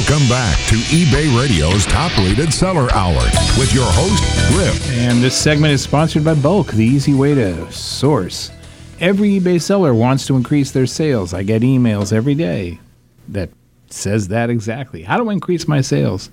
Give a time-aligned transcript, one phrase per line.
[0.00, 3.22] Welcome back to eBay Radio's top rated seller hour
[3.58, 4.90] with your host, Griff.
[4.92, 8.50] And this segment is sponsored by BULQ, the easy way to source.
[8.98, 11.34] Every eBay seller wants to increase their sales.
[11.34, 12.80] I get emails every day
[13.28, 13.50] that
[13.90, 15.02] says that exactly.
[15.02, 16.30] How do I increase my sales?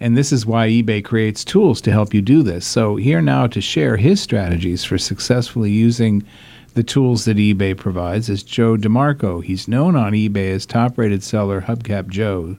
[0.00, 2.66] And this is why eBay creates tools to help you do this.
[2.66, 6.26] So, here now to share his strategies for successfully using
[6.72, 9.44] the tools that eBay provides is Joe DeMarco.
[9.44, 12.56] He's known on eBay as top rated seller Hubcap Joe.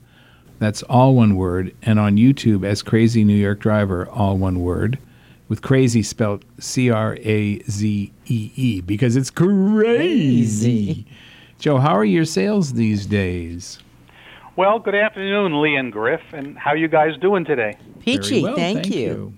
[0.59, 1.75] That's all one word.
[1.81, 4.99] And on YouTube as Crazy New York Driver, all one word.
[5.49, 11.05] With crazy spelled C R A Z E E because it's crazy.
[11.57, 13.79] Joe, how are your sales these days?
[14.57, 17.77] Well, good afternoon, Lee and Griff, and how you guys doing today?
[18.01, 19.05] Peachy, well, thank, thank you.
[19.05, 19.37] you.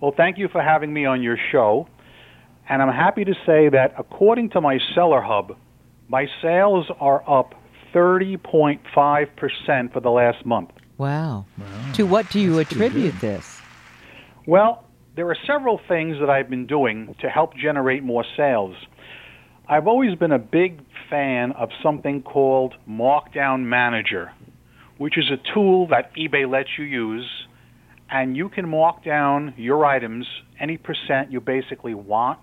[0.00, 1.86] Well, thank you for having me on your show.
[2.68, 5.56] And I'm happy to say that according to my Seller Hub,
[6.08, 7.54] my sales are up
[7.94, 10.70] 30.5% for the last month.
[10.96, 11.46] Wow.
[11.94, 13.60] To what do you attribute this?
[14.46, 18.76] Well, there are several things that I've been doing to help generate more sales.
[19.68, 20.80] I've always been a big
[21.10, 24.32] fan of something called Markdown Manager,
[24.96, 27.28] which is a tool that eBay lets you use,
[28.10, 30.26] and you can mark down your items
[30.58, 32.38] any percent you basically want.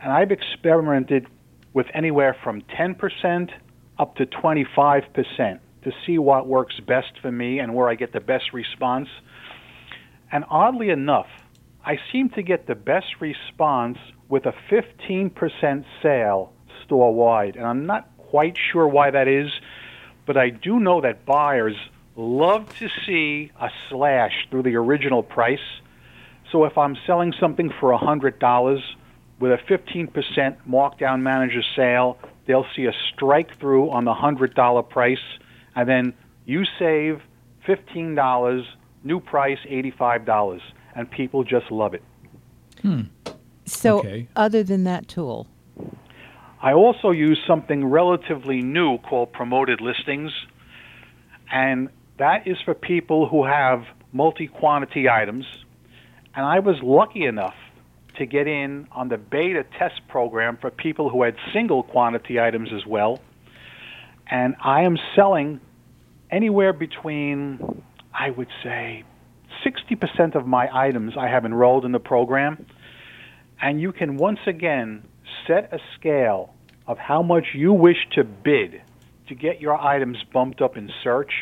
[0.00, 1.26] And I've experimented
[1.72, 3.50] with anywhere from 10%
[3.98, 8.20] up to 25% to see what works best for me and where I get the
[8.20, 9.08] best response.
[10.32, 11.28] And oddly enough,
[11.84, 16.52] I seem to get the best response with a 15% sale
[16.84, 17.56] store wide.
[17.56, 19.50] And I'm not quite sure why that is,
[20.26, 21.76] but I do know that buyers
[22.16, 25.58] love to see a slash through the original price.
[26.50, 28.80] So if I'm selling something for $100
[29.40, 35.18] with a 15% markdown manager sale, they'll see a strike through on the $100 price,
[35.74, 36.12] and then
[36.44, 37.20] you save
[37.66, 38.64] $15,
[39.02, 40.60] new price $85
[40.94, 42.02] and people just love it.
[42.82, 43.02] Hmm.
[43.66, 44.28] So, Okay.
[44.36, 45.46] other than that tool,
[46.62, 50.32] I also use something relatively new called promoted listings,
[51.50, 51.88] and
[52.18, 55.46] that is for people who have multi quantity items.
[56.36, 57.54] And I was lucky enough
[58.16, 62.70] to get in on the beta test program for people who had single quantity items
[62.72, 63.20] as well.
[64.26, 65.60] And I am selling
[66.30, 67.82] anywhere between,
[68.12, 69.04] I would say,
[69.64, 72.66] 60% of my items I have enrolled in the program.
[73.60, 75.04] And you can once again
[75.46, 76.54] set a scale
[76.86, 78.82] of how much you wish to bid
[79.28, 81.32] to get your items bumped up in search.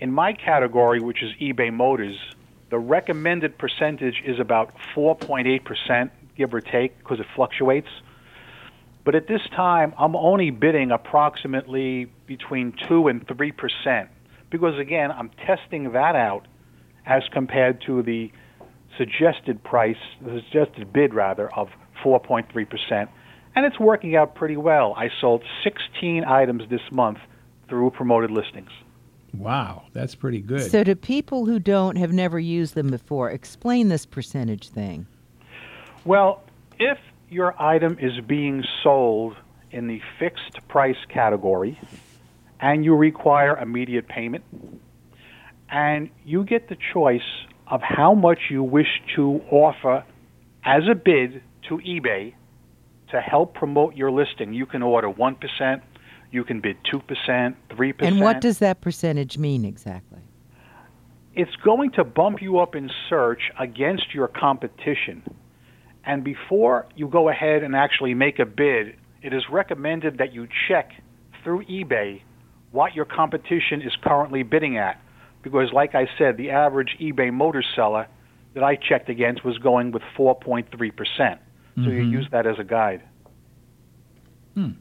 [0.00, 2.16] In my category, which is eBay Motors,
[2.70, 7.88] the recommended percentage is about 4.8%, give or take, because it fluctuates.
[9.04, 14.08] But at this time, I'm only bidding approximately between 2 and 3%,
[14.50, 16.46] because again, I'm testing that out
[17.06, 18.32] as compared to the
[18.98, 21.68] suggested price, the suggested bid rather, of
[22.02, 23.08] 4.3%.
[23.54, 24.92] And it's working out pretty well.
[24.96, 27.18] I sold 16 items this month
[27.68, 28.70] through promoted listings.
[29.38, 30.70] Wow, that's pretty good.
[30.70, 35.06] so to people who don't have never used them before, explain this percentage thing.
[36.04, 36.42] Well,
[36.78, 36.98] if
[37.28, 39.36] your item is being sold
[39.70, 41.78] in the fixed price category
[42.60, 44.44] and you require immediate payment,
[45.68, 47.20] and you get the choice
[47.66, 50.04] of how much you wish to offer
[50.64, 52.34] as a bid to eBay
[53.10, 55.82] to help promote your listing, you can order 1%,
[56.30, 57.94] you can bid 2%, 3%.
[58.00, 60.20] And what does that percentage mean exactly?
[61.36, 65.22] it's going to bump you up in search against your competition.
[66.04, 70.48] And before you go ahead and actually make a bid, it is recommended that you
[70.66, 70.92] check
[71.44, 72.22] through eBay
[72.72, 75.00] what your competition is currently bidding at.
[75.42, 78.08] Because, like I said, the average eBay motor seller
[78.54, 80.70] that I checked against was going with 4.3%.
[80.70, 82.10] So you mm-hmm.
[82.10, 83.02] use that as a guide.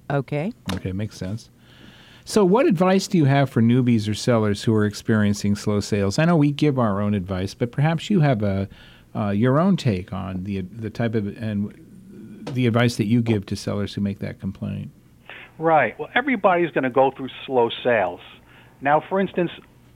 [0.10, 0.54] Okay.
[0.74, 1.50] Okay, makes sense.
[2.24, 6.18] So, what advice do you have for newbies or sellers who are experiencing slow sales?
[6.18, 8.68] I know we give our own advice, but perhaps you have a
[9.16, 11.74] uh, your own take on the the type of and
[12.54, 14.90] the advice that you give to sellers who make that complaint.
[15.58, 15.98] Right.
[16.00, 18.20] Well, everybody's going to go through slow sales.
[18.82, 19.52] Now, for instance,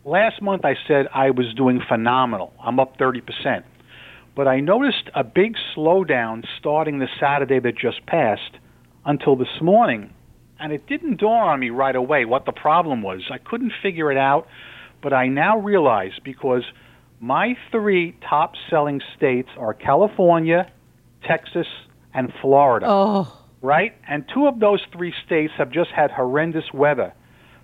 [0.06, 2.54] last month I said I was doing phenomenal.
[2.64, 3.64] I'm up 30%.
[4.36, 8.58] But I noticed a big slowdown starting the Saturday that just passed
[9.06, 10.14] until this morning.
[10.60, 13.22] And it didn't dawn on me right away what the problem was.
[13.32, 14.48] I couldn't figure it out,
[15.02, 16.64] but I now realize because
[17.22, 20.70] my three top selling states are California,
[21.26, 21.68] Texas,
[22.14, 23.32] and Florida Oh,
[23.62, 23.94] right?
[24.08, 27.14] And two of those three states have just had horrendous weather.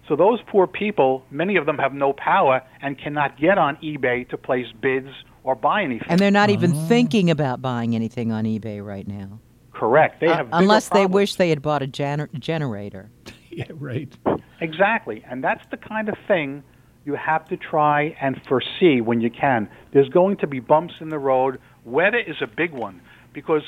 [0.07, 4.29] So those poor people, many of them have no power and cannot get on eBay
[4.29, 5.09] to place bids
[5.43, 6.07] or buy anything.
[6.09, 6.87] And they're not even Oh.
[6.87, 9.39] thinking about buying anything on eBay right now.
[9.75, 10.19] Correct.
[10.22, 13.10] They Uh, have bigger unless they wish they had bought a gener- generator.
[13.51, 14.12] Yeah, right.
[14.60, 15.24] Exactly.
[15.30, 16.62] And that's the kind of thing
[17.06, 19.69] you have to try and foresee when you can.
[19.94, 21.60] There's going to be bumps in the road.
[21.86, 23.00] Weather is a big one
[23.31, 23.62] because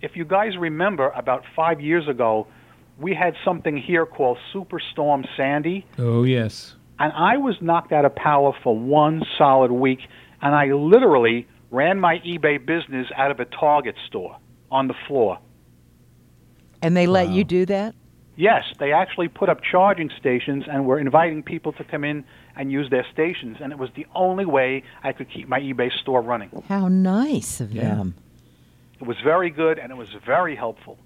[0.00, 2.46] if you guys remember about 5 years ago,
[2.98, 6.76] we had something here called Superstorm Sandy, Oh, yes.
[6.98, 10.00] and I was knocked out of power for one solid week,
[10.40, 14.36] and I literally ran my eBay business out of a Target store
[14.70, 15.38] on the floor.
[16.84, 17.34] And they let Wow.
[17.34, 17.94] you do that?
[18.36, 22.24] Yes, they actually put up charging stations and were inviting people to come in
[22.56, 25.90] and use their stations, and it was the only way I could keep my eBay
[26.00, 26.50] store running.
[26.68, 27.94] How nice of Yeah.
[27.94, 28.14] them.
[29.00, 30.98] It was very good and it was very helpful.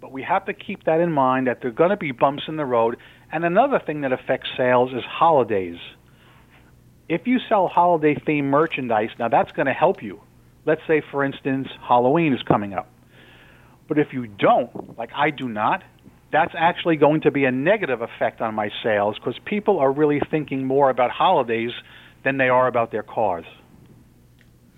[0.00, 2.44] But we have to keep that in mind that there are going to be bumps
[2.46, 2.96] in the road.
[3.32, 5.78] And another thing that affects sales is holidays.
[7.08, 10.20] If you sell holiday themed merchandise, now that's going to help you.
[10.66, 12.86] Let's say, for instance, Halloween is coming up.
[13.88, 15.82] But if you don't, like I do not,
[16.32, 20.20] that's actually going to be a negative effect on my sales because people are really
[20.30, 21.70] thinking more about holidays
[22.24, 23.44] than they are about their cars.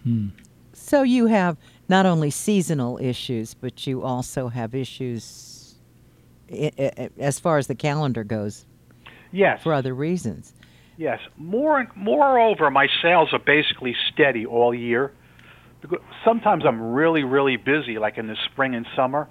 [0.02, 0.28] Hmm.
[0.72, 1.56] So you have
[1.88, 5.76] not only seasonal issues, but you also have issues
[6.52, 8.66] i- i- i- as far as the calendar goes
[9.32, 9.62] Yes.
[9.62, 10.54] for other reasons.
[10.96, 11.20] Yes.
[11.36, 15.12] More, moreover, my sales are basically steady all year.
[15.88, 19.28] Because Sometimes I'm really, really busy, like in the spring and summer.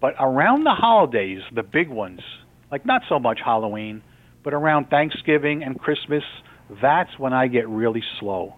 [0.00, 2.20] But around the holidays, the big ones,
[2.70, 4.02] like not so much Halloween,
[4.42, 6.22] but around Thanksgiving and Christmas,
[6.82, 8.54] that's when I get really slow.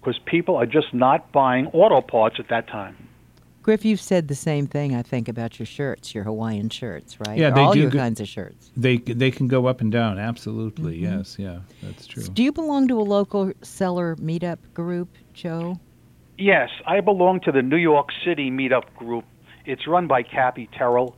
[0.00, 3.08] Because people are just not buying auto parts at that time.
[3.62, 7.38] Griff, you've said the same thing, I think, about your shirts, your Hawaiian shirts, right?
[7.38, 8.72] Yeah, they All do your go- kinds of shirts.
[8.76, 10.18] They they can go up and down.
[10.18, 11.00] Absolutely.
[11.00, 11.18] Mm-hmm.
[11.18, 11.36] Yes.
[11.38, 11.60] Yeah.
[11.80, 12.24] That's true.
[12.24, 15.78] Do you belong to a local seller meetup group, Joe?
[16.44, 19.24] Yes, I belong to the New York City Meetup Group.
[19.64, 21.14] It's run by Cappy Terrell,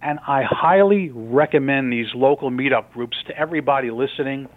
[0.00, 4.48] and I highly recommend these local meetup groups to everybody listening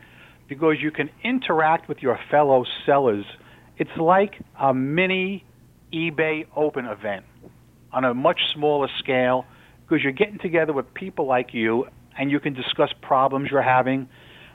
[0.47, 3.25] because you can interact with your fellow sellers.
[3.77, 5.43] It's like a mini
[5.91, 7.25] eBay open event
[7.91, 9.43] on a much smaller scale
[9.81, 11.85] because you're getting together with people like you
[12.17, 14.07] and you can discuss problems you're having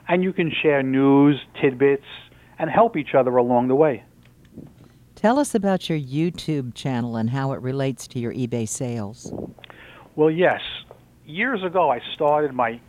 [0.07, 2.07] and you can share news, tidbits,
[2.57, 4.03] and help each other along the way.
[5.23, 9.33] Tell us about your YouTube channel and how it relates to your eBay sales.
[10.17, 10.59] Well, yes.
[11.25, 12.81] Years ago, I started my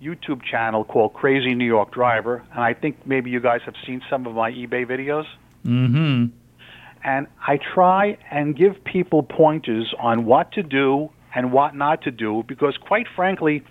[0.00, 4.00] YouTube channel called Crazy New York Driver, and I think maybe you guys have seen
[4.08, 5.24] some of my eBay videos.
[5.64, 6.26] Mm-hmm.
[7.02, 12.12] And I try and give people pointers on what to do and what not to
[12.12, 13.64] do because, quite frankly,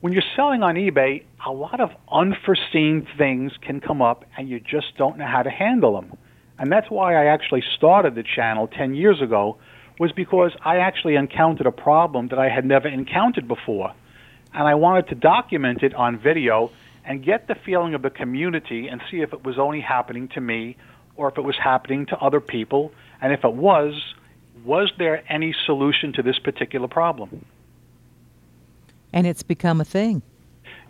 [0.00, 4.58] when you're selling on eBay, a lot of unforeseen things can come up and you
[4.58, 6.18] just don't know how to handle them.
[6.58, 9.58] And that's why I actually started the channel 10 years ago
[9.98, 13.94] was because I actually encountered a problem that I had never encountered before.
[14.52, 16.70] And I wanted to document it on video
[17.04, 20.40] and get the feeling of the community and see if it was only happening to
[20.40, 20.76] me
[21.14, 22.92] or if it was happening to other people.
[23.20, 24.14] And if it was,
[24.64, 27.44] was there any solution to this particular problem?
[29.12, 30.22] And it's become a thing.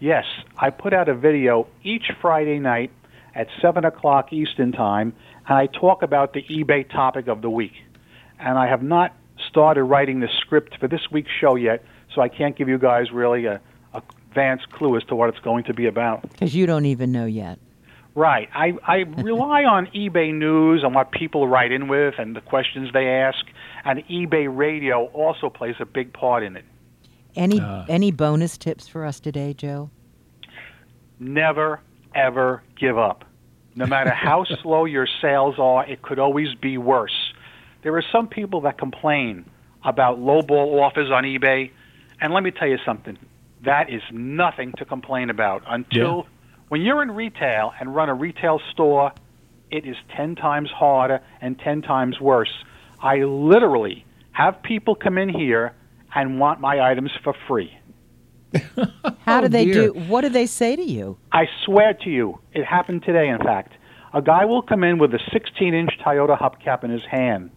[0.00, 0.24] Yes,
[0.56, 2.90] I put out a video each Friday night
[3.36, 5.14] at 7 o'clock Eastern Time,
[5.46, 7.74] and I talk about the eBay topic of the week.
[8.40, 9.14] And I have not
[9.48, 13.12] started writing the script for this week's show yet, so I can't give you guys
[13.12, 13.60] really a,
[13.94, 16.20] a advanced clue as to what it's going to be about.
[16.22, 17.58] Because you don't even know yet.
[18.14, 18.48] Right.
[18.54, 22.90] I, I rely on eBay news and what people write in with and the questions
[22.92, 23.44] they ask,
[23.84, 26.64] and eBay radio also plays a big part in it.
[27.34, 27.84] Any Ah.
[27.88, 29.90] any bonus tips for us today, Joe?
[31.18, 31.80] never
[32.16, 33.24] ever give up.
[33.74, 37.32] No matter how slow your sales are, it could always be worse.
[37.82, 39.44] There are some people that complain
[39.84, 41.70] about lowball offers on eBay,
[42.20, 43.18] and let me tell you something.
[43.64, 46.26] That is nothing to complain about until
[46.68, 49.12] when you're in retail and run a retail store,
[49.70, 52.52] it is 10 times harder and 10 times worse.
[53.00, 55.74] I literally have people come in here
[56.14, 57.76] and want my items for free.
[59.24, 59.88] How Oh, do they dear.
[59.88, 59.92] do?
[60.08, 61.18] What do they say to you?
[61.32, 63.72] I swear to you, it happened today, in fact.
[64.14, 67.50] A guy will come in with a 16 inch Toyota hubcap in his hand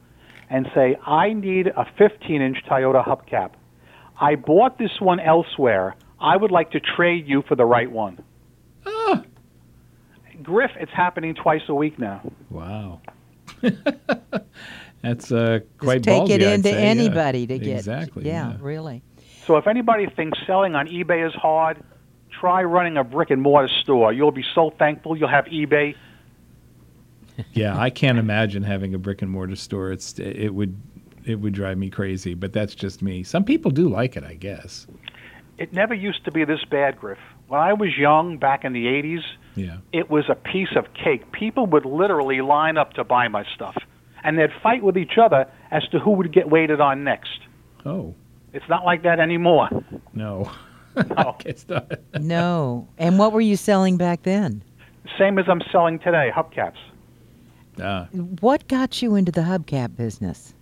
[0.50, 3.52] and say, I need a 15 inch Toyota hubcap.
[4.20, 5.96] I bought this one elsewhere.
[6.20, 8.22] I would like to trade you for the right one.
[8.86, 9.24] Ah.
[10.44, 12.22] Griff, it's happening twice a week now.
[12.50, 13.00] Wow.
[15.02, 16.76] That's uh, quite Just take ballsy, it into yeah.
[16.76, 17.78] anybody to get.
[17.78, 18.26] exactly.
[18.28, 19.02] Yeah, really.
[19.50, 21.84] So if anybody thinks selling on eBay is hard,
[22.30, 24.14] try running a brick and mortar store.
[24.14, 25.96] You'll be so thankful you'll have eBay.
[27.54, 29.92] Yeah, I can't imagine having a brick and mortar store.
[29.92, 30.80] It's it would
[31.26, 33.24] it would drive me crazy, but that's just me.
[33.24, 34.86] Some people do like it, I guess.
[35.58, 37.18] It never used to be this bad, Griff.
[37.48, 39.24] When I was young, back in the 80s,
[39.56, 39.78] Yeah.
[39.92, 41.32] it was a piece of cake.
[41.32, 43.76] People would literally line up to buy my stuff,
[44.24, 47.40] and they'd fight with each other as to who would get waited on next.
[47.84, 48.14] Oh,
[48.54, 49.70] It's not like that anymore.
[50.14, 50.50] no.
[51.16, 51.38] No.
[51.46, 51.92] It's not.
[52.20, 52.88] No.
[52.98, 54.62] And what were you selling back then?
[55.18, 56.76] Same as I'm selling today, hubcaps.
[57.82, 58.08] Ah,
[58.42, 60.54] What got you into the hubcap business?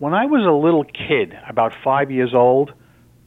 [0.00, 2.72] When I was a little kid, about five years old,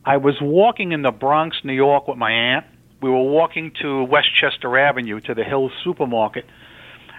[0.03, 2.65] I was walking in the Bronx, New York with my aunt.
[3.01, 6.45] We were walking to Westchester Avenue to the Hills supermarket,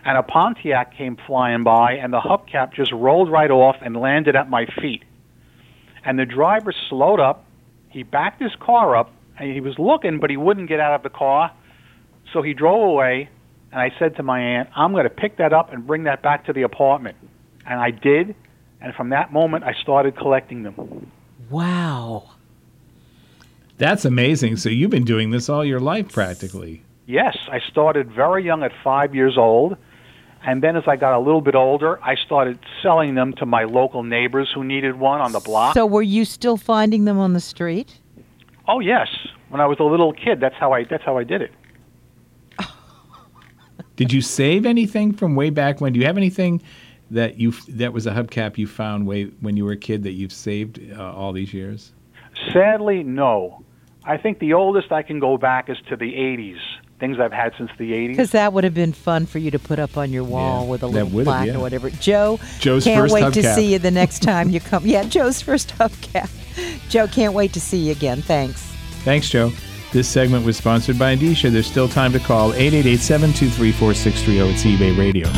[0.05, 4.37] and a Pontiac came flying by, and the hubcap just rolled right off and landed
[4.37, 5.05] at my feet.
[6.05, 7.45] And the driver slowed up.
[7.91, 11.03] He backed his car up, and he was looking, but he wouldn't get out of
[11.03, 11.53] the car.
[12.33, 13.29] So he drove away,
[13.71, 16.23] and I said to my aunt, I'm going to pick that up and bring that
[16.23, 17.17] back to the apartment.
[17.67, 18.35] And I did,
[18.81, 21.11] and from that moment, I started collecting them.
[21.51, 22.31] Wow.
[23.77, 24.57] that's amazing.
[24.57, 26.83] So you've been doing this all your life, practically.
[27.07, 29.77] Yes, I started very young at five years old.
[30.45, 33.65] And then as I got a little bit older, I started selling them to my
[33.65, 35.75] local neighbors who needed one on the block.
[35.75, 38.01] So were you still finding them on the street?
[38.69, 39.09] oh yes,
[39.49, 41.53] when I was a little kid, that's how I that's how I did it.
[43.97, 45.93] Did you save anything from way back when?
[45.93, 46.63] Do you have anything
[47.11, 50.13] that you that was a hubcap you found way when you were a kid that
[50.13, 51.93] you've saved uh, all these years?
[52.53, 53.65] Sadly, no.
[54.05, 56.59] I think the oldest I can go back is to the 80s.
[57.03, 58.09] Things I've had since the 80s.
[58.11, 60.71] Because that would have been fun for you to put up on your wall Yeah,
[60.71, 61.57] with a little would plaque yeah.
[61.57, 61.91] or whatever.
[61.91, 64.87] Joe, Joe's can't first wait to see you the next time you come.
[64.87, 66.31] Yeah, Joe's first hubcap.
[66.89, 68.23] Joe, can't wait to see you again.
[68.23, 68.63] Thanks.
[69.03, 69.51] Thanks, Joe.
[69.93, 71.51] This segment was sponsored by Andisha.
[71.51, 74.53] There's still time to call 888-723-4630.
[74.53, 75.29] It's eBay Radio.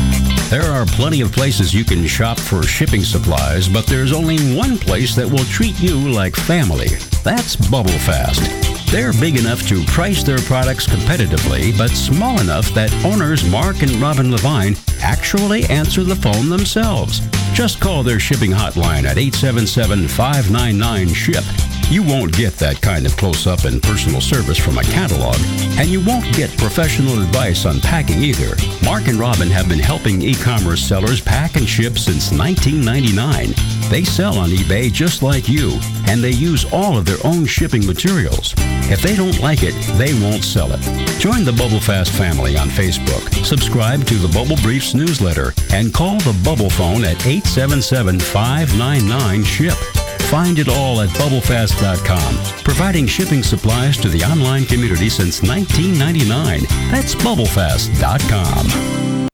[0.49, 4.77] There are plenty of places you can shop for shipping supplies, but there's only one
[4.77, 6.89] place that will treat you like family.
[7.23, 8.64] That's BubbleFast.
[8.91, 13.91] They're big enough to price their products competitively, but small enough that owners Mark and
[13.95, 17.19] Robin Levine actually answer the phone themselves.
[17.53, 21.74] Just call their shipping hotline at 877-599-SHIP.
[21.87, 25.37] You won't get that kind of close-up and personal service from a catalog,
[25.77, 28.55] and you won't get professional advice on packing either.
[28.83, 33.53] Mark and Robin have been helping e-commerce sellers pack and ship since 1999.
[33.91, 37.85] They sell on eBay just like you, and they use all of their own shipping
[37.85, 38.55] materials.
[38.89, 40.81] If they don't like it, they won't sell it.
[41.19, 43.45] Join the BubbleFast family on Facebook.
[43.45, 50.04] Subscribe to the Bubble Briefs newsletter and call the Bubble phone at 877-599-SHIP.
[50.23, 56.61] Find it all at bubblefast.com, providing shipping supplies to the online community since 1999.
[56.91, 59.29] That's bubblefast.com.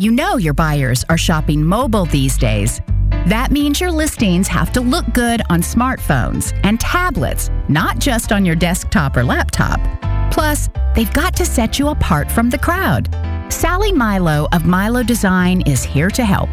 [0.00, 2.80] You know your buyers are shopping mobile these days.
[3.26, 8.44] That means your listings have to look good on smartphones and tablets, not just on
[8.44, 9.78] your desktop or laptop.
[10.32, 13.14] Plus, they've got to set you apart from the crowd.
[13.48, 16.48] Sally Milo of Milo Design is here to help.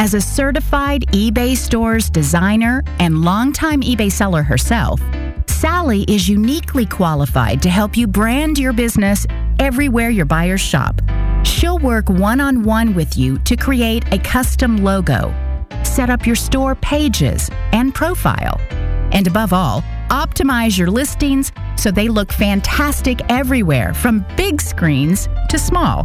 [0.00, 5.00] As a certified eBay stores designer and longtime eBay seller herself,
[5.48, 9.26] Sally is uniquely qualified to help you brand your business
[9.58, 11.00] everywhere your buyers shop.
[11.42, 15.34] She'll work one on one with you to create a custom logo,
[15.82, 18.60] set up your store pages and profile,
[19.10, 25.58] and above all, optimize your listings so they look fantastic everywhere from big screens to
[25.58, 26.04] small.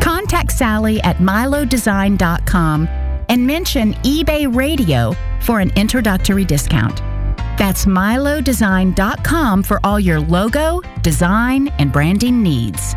[0.00, 2.88] Contact Sally at milodesign.com
[3.30, 6.96] and mention eBay Radio for an introductory discount.
[7.56, 12.94] That's milodesign.com for all your logo, design, and branding needs.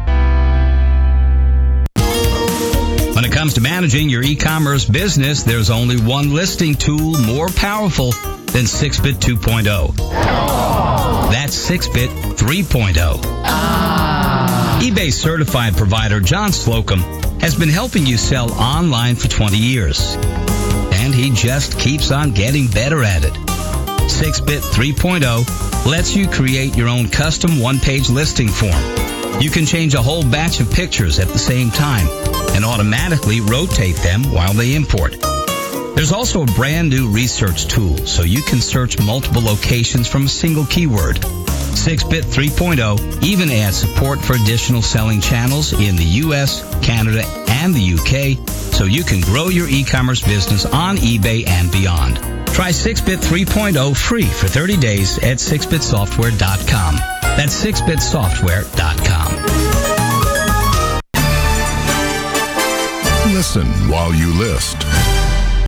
[3.15, 8.11] When it comes to managing your e-commerce business, there's only one listing tool more powerful
[8.11, 9.95] than SixBit 2.0.
[11.31, 13.21] That's SixBit 3.0.
[14.81, 20.15] eBay certified provider John Slocum has been helping you sell online for 20 years.
[20.93, 23.33] And he just keeps on getting better at it.
[24.07, 28.81] SixBit 3.0 lets you create your own custom one-page listing form.
[29.41, 32.07] You can change a whole batch of pictures at the same time
[32.55, 35.19] and automatically rotate them while they import.
[35.95, 40.29] There's also a brand new research tool so you can search multiple locations from a
[40.29, 41.19] single keyword.
[41.73, 47.93] SixBit 3.0 even adds support for additional selling channels in the US, Canada, and the
[47.93, 48.37] UK
[48.73, 52.17] so you can grow your e-commerce business on eBay and beyond.
[52.47, 56.95] Try 6-Bit 3.0 free for 30 days at sixbitsoftware.com.
[57.35, 59.73] That's sixbitsoftware.com.
[63.33, 64.77] Listen while you list.